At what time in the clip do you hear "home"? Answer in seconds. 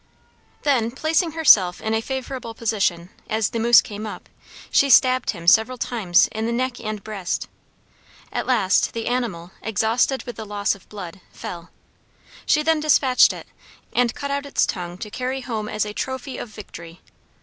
15.41-15.69